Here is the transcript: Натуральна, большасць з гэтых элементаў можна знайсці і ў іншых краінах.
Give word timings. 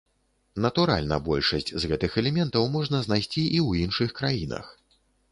Натуральна, 0.63 1.17
большасць 1.27 1.73
з 1.83 1.91
гэтых 1.91 2.15
элементаў 2.21 2.65
можна 2.75 3.01
знайсці 3.07 3.43
і 3.43 3.59
ў 3.67 3.85
іншых 3.89 4.09
краінах. 4.21 4.65